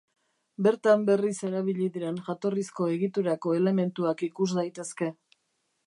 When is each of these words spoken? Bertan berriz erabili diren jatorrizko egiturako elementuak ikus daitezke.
Bertan 0.67 1.03
berriz 1.09 1.33
erabili 1.49 1.91
diren 1.99 2.17
jatorrizko 2.29 2.89
egiturako 2.97 3.55
elementuak 3.61 4.25
ikus 4.31 4.53
daitezke. 4.63 5.13